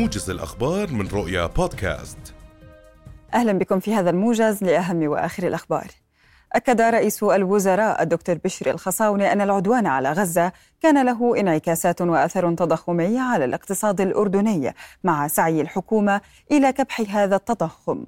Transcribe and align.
موجز 0.00 0.30
الأخبار 0.30 0.92
من 0.92 1.08
رؤيا 1.08 1.46
بودكاست. 1.46 2.18
أهلا 3.34 3.52
بكم 3.52 3.80
في 3.80 3.94
هذا 3.94 4.10
الموجز 4.10 4.64
لأهم 4.64 5.08
وآخر 5.08 5.46
الأخبار. 5.46 5.86
أكد 6.52 6.80
رئيس 6.80 7.22
الوزراء 7.22 8.02
الدكتور 8.02 8.38
بشر 8.44 8.70
الخصاونة 8.70 9.32
أن 9.32 9.40
العدوان 9.40 9.86
على 9.86 10.12
غزة 10.12 10.52
كان 10.80 11.06
له 11.06 11.40
انعكاسات 11.40 12.02
وأثر 12.02 12.54
تضخمي 12.54 13.18
على 13.18 13.44
الاقتصاد 13.44 14.00
الأردني 14.00 14.74
مع 15.04 15.28
سعي 15.28 15.60
الحكومة 15.60 16.20
إلى 16.50 16.72
كبح 16.72 17.00
هذا 17.16 17.36
التضخم. 17.36 18.04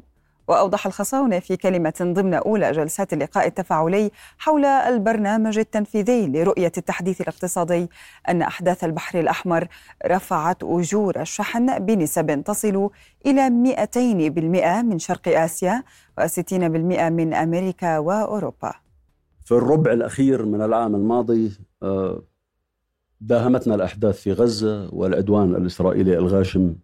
وأوضح 0.49 0.87
الخصاونة 0.87 1.39
في 1.39 1.57
كلمة 1.57 1.95
ضمن 2.03 2.35
أولى 2.35 2.73
جلسات 2.73 3.13
اللقاء 3.13 3.47
التفاعلي 3.47 4.11
حول 4.39 4.65
البرنامج 4.65 5.59
التنفيذي 5.59 6.27
لرؤية 6.27 6.73
التحديث 6.79 7.21
الاقتصادي 7.21 7.89
أن 8.29 8.43
أحداث 8.43 8.85
البحر 8.85 9.21
الأحمر 9.21 9.69
رفعت 10.07 10.63
أجور 10.63 11.21
الشحن 11.21 11.79
بنسب 11.79 12.43
تصل 12.45 12.91
إلى 13.27 13.51
200% 13.51 14.83
من 14.83 14.99
شرق 14.99 15.29
آسيا 15.29 15.83
و60% 16.21 16.53
من 16.53 17.35
أمريكا 17.35 17.99
وأوروبا. 17.99 18.73
في 19.45 19.53
الربع 19.53 19.93
الأخير 19.93 20.45
من 20.45 20.63
العام 20.63 20.95
الماضي 20.95 21.59
آه، 21.83 22.23
داهمتنا 23.21 23.75
الأحداث 23.75 24.21
في 24.21 24.33
غزة 24.33 24.95
والعدوان 24.95 25.55
الإسرائيلي 25.55 26.19
الغاشم 26.19 26.75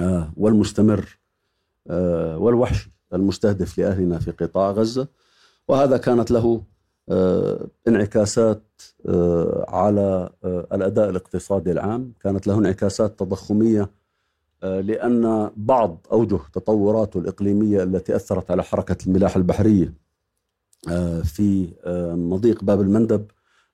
آه، 0.00 0.32
والمستمر 0.36 1.18
والوحش 1.86 2.88
المستهدف 3.14 3.78
لأهلنا 3.78 4.18
في 4.18 4.30
قطاع 4.30 4.70
غزة. 4.70 5.08
وهذا 5.68 5.96
كانت 5.96 6.30
له 6.30 6.62
آه، 7.08 7.66
انعكاسات 7.88 8.62
آه، 9.08 9.64
على 9.68 10.30
الأداء 10.44 11.10
الاقتصادي 11.10 11.72
العام. 11.72 12.12
كانت 12.20 12.46
له 12.46 12.58
انعكاسات 12.58 13.18
تضخمية 13.18 13.90
لأن 14.62 15.50
بعض 15.56 16.06
أوجه 16.12 16.38
تطوراته 16.52 17.18
الإقليمية 17.20 17.82
التي 17.82 18.16
أثرت 18.16 18.50
على 18.50 18.62
حركة 18.62 18.96
الملاحة 19.06 19.38
البحرية 19.38 19.94
في 21.24 21.68
مضيق 22.16 22.64
باب 22.64 22.80
المندب 22.80 23.26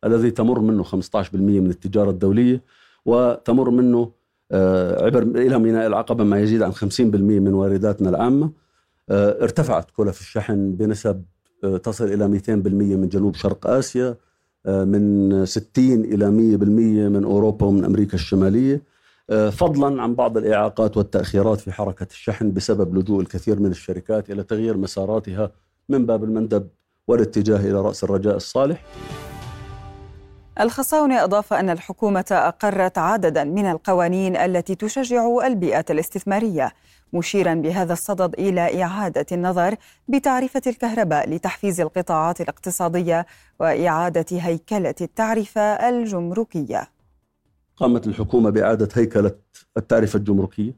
الذي 0.05 0.31
تمر 0.31 0.61
منه 0.61 0.85
15% 0.85 0.95
من 1.35 1.71
التجارة 1.71 2.11
الدولية 2.11 2.63
وتمر 3.07 3.71
منه 3.71 3.99
آه، 3.99 4.13
عبر 4.53 5.23
إلى 5.23 5.59
ميناء 5.59 5.87
العقبة 5.87 6.25
ما 6.25 6.41
يزيد 6.41 6.63
عن 6.63 6.73
50% 6.73 6.81
من 7.41 7.55
وارداتنا 7.55 8.09
العامة. 8.09 8.51
آه، 9.11 9.43
ارتفعت 9.43 9.91
كلف 9.91 10.21
الشحن 10.21 10.73
بنسب 10.73 11.23
آه، 11.65 11.77
تصل 11.77 12.05
إلى 12.05 12.29
200% 12.29 12.97
من 12.97 13.09
جنوب 13.09 13.35
شرق 13.35 13.67
آسيا 13.67 14.17
من 14.67 15.47
60 15.47 16.05
إلى 16.05 16.31
100% 16.31 17.09
من 17.09 17.25
أوروبا 17.25 17.67
ومن 17.67 17.85
أمريكا 17.85 18.15
الشمالية. 18.15 18.83
فضلا 19.51 20.03
عن 20.03 20.15
بعض 20.15 20.37
الإعاقات 20.37 20.97
والتأخيرات 20.97 21.61
في 21.61 21.73
حركة 21.73 22.07
الشحن 22.11 22.53
بسبب 22.53 22.99
لجوء 22.99 23.21
الكثير 23.21 23.61
من 23.61 23.71
الشركات 23.71 24.31
إلى 24.31 24.43
تغيير 24.43 24.77
مساراتها 24.77 25.51
من 25.89 26.07
باب 26.07 26.25
المندب 26.25 26.69
والاتجاه 27.09 27.61
إلى 27.61 27.81
رأس 27.81 28.05
الرجاء 28.05 28.37
الصالح. 28.37 28.85
الخصاونة 30.61 31.25
أضاف 31.25 31.53
أن 31.53 31.71
الحكومة 31.71 32.25
أقرت 32.31 32.99
عددا 32.99 33.45
من 33.45 33.67
القوانين 33.67 34.37
التي 34.37 34.75
تشجع 34.75 35.47
البيئة 35.47 35.85
الاستثمارية 35.91 36.73
مشيرا 37.13 37.55
بهذا 37.55 37.93
الصدد 37.93 38.35
إلى 38.35 38.83
إعادة 38.83 39.27
النظر 39.33 39.77
بتعرفة 40.09 40.63
الكهرباء 40.67 41.31
لتحفيز 41.31 41.81
القطاعات 41.81 42.41
الاقتصادية 42.41 43.27
وإعادة 43.61 44.27
هيكلة 44.33 44.95
التعرفة 45.01 45.61
الجمركية. 45.61 46.89
قامت 47.77 48.07
الحكومة 48.07 48.51
بإعادة 48.51 48.89
هيكلة 48.95 49.35
التعرفة 49.77 50.17
الجمركية 50.17 50.75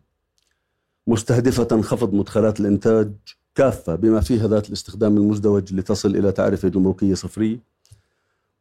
مستهدفة 1.06 1.80
خفض 1.82 2.14
مدخلات 2.14 2.60
الإنتاج 2.60 3.12
كافة 3.54 3.94
بما 3.94 4.20
فيها 4.20 4.48
ذات 4.48 4.68
الاستخدام 4.68 5.16
المزدوج 5.16 5.74
لتصل 5.74 6.16
إلى 6.16 6.32
تعرفة 6.32 6.68
جمركية 6.68 7.14
صفرية. 7.14 7.58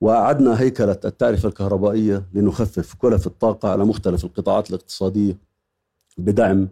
وأعدنا 0.02 0.62
هيكلة 0.62 0.98
التعرفة 1.06 1.50
الكهربائية 1.50 2.24
لنخفف 2.34 2.94
كلف 2.94 3.28
الطاقة 3.28 3.72
على 3.72 3.86
مختلف 3.86 4.24
القطاعات 4.24 4.70
الاقتصادية 4.70 5.38
بدعم 6.18 6.68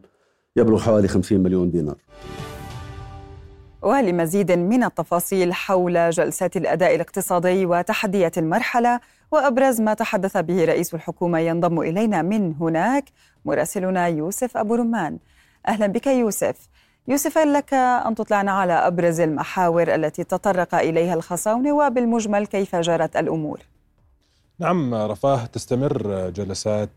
يبلغ 0.55 0.79
حوالي 0.79 1.07
50 1.07 1.39
مليون 1.39 1.71
دينار. 1.71 1.97
ولمزيد 3.81 4.51
من 4.51 4.83
التفاصيل 4.83 5.53
حول 5.53 6.09
جلسات 6.09 6.57
الأداء 6.57 6.95
الاقتصادي 6.95 7.65
وتحديات 7.65 8.37
المرحلة 8.37 8.99
وأبرز 9.31 9.81
ما 9.81 9.93
تحدث 9.93 10.37
به 10.37 10.65
رئيس 10.65 10.93
الحكومة 10.93 11.39
ينضم 11.39 11.79
إلينا 11.79 12.21
من 12.21 12.53
هناك 12.59 13.05
مراسلنا 13.45 14.07
يوسف 14.07 14.57
أبو 14.57 14.75
رمان. 14.75 15.17
أهلا 15.67 15.87
بك 15.87 16.07
يوسف. 16.07 16.55
يوسف 17.07 17.37
لك 17.37 17.73
أن 17.73 18.15
تطلعنا 18.15 18.51
على 18.51 18.73
أبرز 18.73 19.19
المحاور 19.19 19.95
التي 19.95 20.23
تطرق 20.23 20.75
إليها 20.75 21.13
الخصاونة؟ 21.13 21.73
وبالمجمل 21.73 22.47
كيف 22.47 22.75
جرت 22.75 23.15
الأمور؟ 23.17 23.59
نعم 24.59 24.93
رفاه 24.93 25.45
تستمر 25.45 26.29
جلسات 26.29 26.89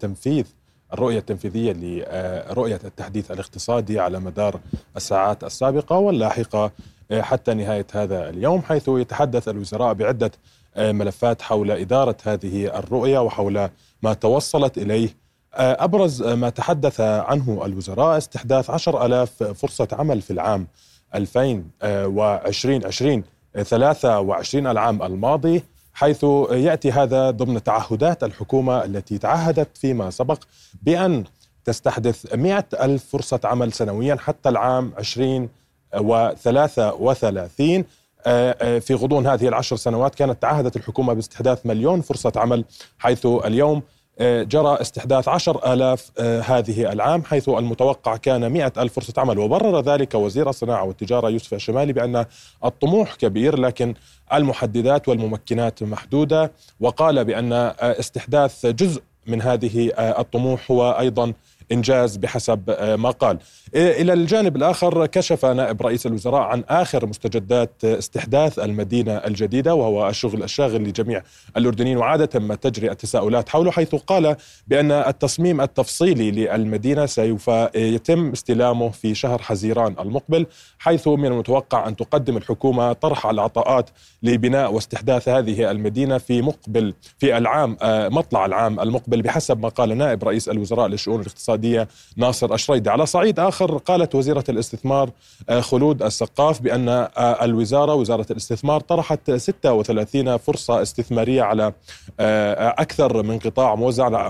تنفيذ 0.00 0.46
الرؤية 0.92 1.18
التنفيذية 1.18 1.72
لرؤية 1.72 2.80
التحديث 2.84 3.30
الاقتصادي 3.30 4.00
على 4.00 4.20
مدار 4.20 4.60
الساعات 4.96 5.44
السابقة 5.44 5.98
واللاحقة 5.98 6.70
حتى 7.12 7.54
نهاية 7.54 7.86
هذا 7.92 8.28
اليوم 8.28 8.62
حيث 8.62 8.88
يتحدث 8.88 9.48
الوزراء 9.48 9.94
بعدة 9.94 10.30
ملفات 10.78 11.42
حول 11.42 11.70
إدارة 11.70 12.16
هذه 12.24 12.78
الرؤية 12.78 13.18
وحول 13.18 13.68
ما 14.02 14.14
توصلت 14.14 14.78
إليه 14.78 15.08
آه، 15.08 15.27
أبرز 15.58 16.22
ما 16.22 16.50
تحدث 16.50 17.00
عنه 17.00 17.62
الوزراء 17.64 18.18
استحداث 18.18 18.70
عشر 18.70 19.06
ألاف 19.06 19.42
فرصة 19.42 19.88
عمل 19.92 20.22
في 20.22 20.30
العام 20.30 20.66
2020 21.14 23.22
23 23.62 24.66
العام 24.66 25.02
الماضي 25.02 25.64
حيث 25.92 26.24
يأتي 26.50 26.92
هذا 26.92 27.30
ضمن 27.30 27.62
تعهدات 27.62 28.24
الحكومة 28.24 28.84
التي 28.84 29.18
تعهدت 29.18 29.76
فيما 29.76 30.10
سبق 30.10 30.38
بأن 30.82 31.24
تستحدث 31.64 32.34
100 32.34 32.64
ألف 32.80 33.04
فرصة 33.04 33.40
عمل 33.44 33.72
سنويا 33.72 34.16
حتى 34.16 34.48
العام 34.48 34.92
2033 34.98 37.84
آه، 38.26 38.56
آه، 38.60 38.78
في 38.78 38.94
غضون 38.94 39.26
هذه 39.26 39.48
العشر 39.48 39.76
سنوات 39.76 40.14
كانت 40.14 40.42
تعهدت 40.42 40.76
الحكومة 40.76 41.12
باستحداث 41.12 41.66
مليون 41.66 42.00
فرصة 42.00 42.32
عمل 42.36 42.64
حيث 42.98 43.26
اليوم 43.26 43.76
آه، 43.76 43.82
جرى 44.20 44.78
استحداث 44.80 45.28
عشر 45.28 45.72
آلاف 45.72 46.10
آه، 46.18 46.40
هذه 46.40 46.92
العام 46.92 47.24
حيث 47.24 47.48
المتوقع 47.48 48.16
كان 48.16 48.50
مئة 48.52 48.72
ألف 48.78 48.92
فرصة 48.92 49.12
عمل 49.16 49.38
وبرر 49.38 49.80
ذلك 49.80 50.14
وزير 50.14 50.48
الصناعة 50.48 50.84
والتجارة 50.84 51.28
يوسف 51.28 51.54
الشمالي 51.54 51.92
بأن 51.92 52.24
الطموح 52.64 53.14
كبير 53.14 53.58
لكن 53.58 53.94
المحددات 54.32 55.08
والممكنات 55.08 55.82
محدودة 55.82 56.52
وقال 56.80 57.24
بأن 57.24 57.52
آه، 57.52 57.74
استحداث 57.80 58.66
جزء 58.66 59.02
من 59.26 59.42
هذه 59.42 59.92
الطموح 59.98 60.70
هو 60.70 60.90
أيضا 60.90 61.32
إنجاز 61.72 62.16
بحسب 62.16 62.70
آه، 62.70 62.96
ما 62.96 63.10
قال. 63.10 63.38
إلى 63.74 64.12
الجانب 64.12 64.56
الآخر 64.56 65.06
كشف 65.06 65.44
نائب 65.44 65.82
رئيس 65.82 66.06
الوزراء 66.06 66.42
عن 66.42 66.64
آخر 66.68 67.06
مستجدات 67.06 67.84
استحداث 67.84 68.58
المدينة 68.58 69.12
الجديدة 69.12 69.74
وهو 69.74 70.08
الشغل 70.08 70.42
الشاغل 70.42 70.82
لجميع 70.82 71.22
الأردنيين 71.56 71.96
وعادة 71.96 72.40
ما 72.40 72.54
تجري 72.54 72.90
التساؤلات 72.90 73.48
حوله 73.48 73.70
حيث 73.70 73.94
قال 73.94 74.36
بأن 74.68 74.92
التصميم 74.92 75.60
التفصيلي 75.60 76.30
للمدينة 76.30 77.06
سوف 77.06 77.48
يتم 77.74 78.30
استلامه 78.30 78.88
في 78.90 79.14
شهر 79.14 79.42
حزيران 79.42 79.94
المقبل 79.98 80.46
حيث 80.78 81.08
من 81.08 81.26
المتوقع 81.26 81.88
أن 81.88 81.96
تقدم 81.96 82.36
الحكومة 82.36 82.92
طرح 82.92 83.26
العطاءات 83.26 83.90
لبناء 84.22 84.72
واستحداث 84.72 85.28
هذه 85.28 85.70
المدينة 85.70 86.18
في 86.18 86.42
مقبل 86.42 86.94
في 87.18 87.38
العام 87.38 87.76
آه، 87.82 88.08
مطلع 88.08 88.46
العام 88.46 88.80
المقبل 88.80 89.22
بحسب 89.22 89.60
ما 89.60 89.68
قال 89.68 89.98
نائب 89.98 90.24
رئيس 90.24 90.48
الوزراء 90.48 90.86
للشؤون 90.88 91.20
الاقتصادية 91.20 91.57
الاقتصادية 91.58 91.88
ناصر 92.16 92.54
أشريدي 92.54 92.90
على 92.90 93.06
صعيد 93.06 93.40
آخر 93.40 93.76
قالت 93.76 94.14
وزيرة 94.14 94.44
الاستثمار 94.48 95.10
آه، 95.48 95.60
خلود 95.60 96.02
السقاف 96.02 96.62
بأن 96.62 96.88
آه، 96.88 97.44
الوزارة 97.44 97.94
وزارة 97.94 98.26
الاستثمار 98.30 98.80
طرحت 98.80 99.30
36 99.30 100.36
فرصة 100.36 100.82
استثمارية 100.82 101.42
على 101.42 101.72
آه، 102.20 102.74
أكثر 102.78 103.22
من 103.22 103.38
قطاع 103.38 103.74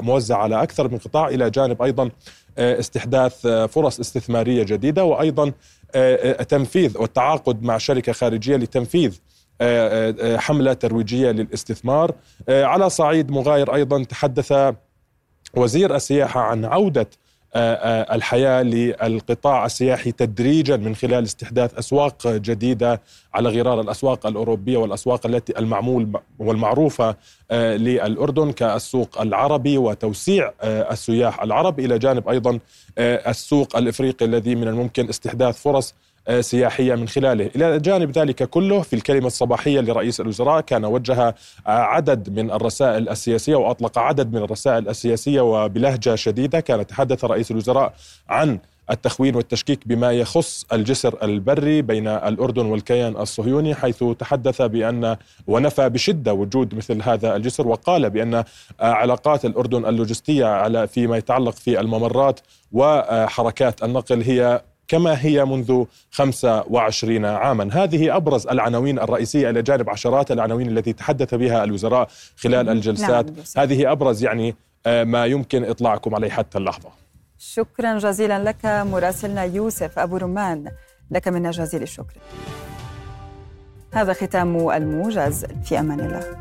موزع 0.01 0.37
على 0.39 0.63
أكثر 0.63 0.89
من 0.89 0.99
قطاع 0.99 1.29
إلى 1.29 1.51
جانب 1.51 1.83
أيضا 1.83 2.11
استحداث 2.59 3.47
فرص 3.47 4.01
استثمارية 4.01 4.63
جديدة 4.63 5.05
وأيضا 5.05 5.53
تنفيذ 6.49 6.99
والتعاقد 6.99 7.63
مع 7.63 7.79
شركة 7.79 8.13
خارجية 8.13 8.57
لتنفيذ 8.57 9.19
حملة 10.37 10.73
ترويجية 10.73 11.31
للاستثمار. 11.31 12.15
على 12.49 12.91
صعيد 12.91 13.31
مغاير 13.31 13.75
أيضا 13.75 14.05
تحدث 14.05 14.53
وزير 15.55 15.97
السياحة 15.97 16.41
عن 16.41 16.65
عودة 16.65 17.07
الحياة 17.57 18.63
للقطاع 18.63 19.67
السياحي 19.67 20.13
تدريجا 20.13 20.77
من 20.77 20.95
خلال 20.95 21.25
استحداث 21.25 21.75
أسواق 21.79 22.29
جديدة 22.29 23.01
على 23.35 23.49
غرار 23.49 23.81
الأسواق 23.81 24.27
الأوروبية 24.27 24.77
والأسواق 24.77 25.27
التي 25.27 25.59
المعمول 25.59 26.21
والمعروفة 26.39 27.17
للأردن 27.53 28.53
كالسوق 28.53 29.21
العربي 29.21 29.79
وتوسيع 29.79 30.53
السياح 30.65 31.43
العرب 31.43 31.81
إلى 31.81 31.99
جانب 31.99 32.29
أيضا 32.29 32.59
السوق 32.99 33.77
الإفريقي 33.77 34.27
الذي 34.27 34.55
من 34.55 34.69
الممكن 34.69 35.09
استحداث 35.09 35.63
فرص 35.63 35.95
سياحية 36.41 36.95
من 36.95 37.09
خلاله، 37.09 37.51
إلى 37.57 37.79
جانب 37.79 38.19
ذلك 38.19 38.43
كله 38.43 38.83
في 38.83 38.97
الكلمة 38.97 39.27
الصباحية 39.27 39.81
لرئيس 39.81 40.21
الوزراء 40.21 40.61
كان 40.61 40.85
وجه 40.85 41.35
عدد 41.67 42.39
من 42.39 42.51
الرسائل 42.51 43.09
السياسية 43.09 43.57
وأطلق 43.57 43.99
عدد 43.99 44.33
من 44.33 44.43
الرسائل 44.43 44.89
السياسية 44.89 45.41
وبلهجة 45.41 46.15
شديدة. 46.15 46.61
كان 46.61 46.87
تحدث 46.87 47.25
رئيس 47.25 47.51
الوزراء 47.51 47.95
عن 48.29 48.59
التخوين 48.91 49.37
والتشكيك 49.37 49.89
بما 49.89 50.13
يخص 50.13 50.67
الجسر 50.73 51.19
البري 51.23 51.83
بين 51.83 52.09
الأردن 52.09 52.67
والكيان 52.67 53.17
الصهيوني 53.17 53.75
حيث 53.75 54.05
تحدث 54.19 54.63
بأن 54.63 55.17
ونفى 55.47 55.89
بشدة 55.89 56.33
وجود 56.33 56.75
مثل 56.75 57.03
هذا 57.03 57.37
الجسر 57.37 57.69
وقال 57.69 58.11
بأن 58.11 58.45
علاقات 58.81 59.45
الأردن 59.45 59.87
اللوجستية 59.87 60.47
على 60.47 60.87
فيما 60.87 61.17
يتعلق 61.17 61.55
في 61.55 61.81
الممرات 61.81 62.41
وحركات 62.73 63.83
النقل 63.83 64.23
هي 64.23 64.63
كما 64.89 65.25
هي 65.25 65.45
منذ 65.45 65.85
25 66.11 67.25
عاما. 67.25 67.69
هذه 67.73 68.17
أبرز 68.17 68.47
العناوين 68.47 68.99
الرئيسية 68.99 69.51
إلى 69.51 69.63
جانب 69.63 69.91
عشرات 69.91 70.31
العناوين 70.31 70.79
التي 70.79 70.93
تحدث 70.93 71.35
بها 71.35 71.65
الوزراء 71.65 72.09
خلال 72.37 72.67
نعم، 72.67 72.77
الجلسات. 72.77 73.27
نعم. 73.27 73.45
هذه 73.57 73.93
أبرز 73.93 74.23
يعني 74.23 74.55
آه، 74.87 75.05
ما 75.05 75.27
يمكن 75.27 75.65
إطلاعكم 75.65 76.15
عليه 76.15 76.31
حتى 76.31 76.59
اللحظة. 76.59 76.89
شكرا 77.39 77.99
جزيلا 77.99 78.45
لك 78.45 78.65
مراسلنا 78.65 79.45
يوسف 79.45 79.99
أبو 79.99 80.17
رمان. 80.17 80.71
لك 81.11 81.29
منا 81.29 81.51
جزيل 81.51 81.83
الشكر. 81.83 82.15
هذا 83.93 84.13
ختام 84.13 84.71
الموجز. 84.71 85.45
في 85.65 85.79
أمان 85.79 86.01
الله. 86.01 86.37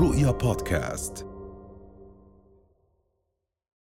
رؤيا 0.00 0.30
بودكاست. 0.30 1.33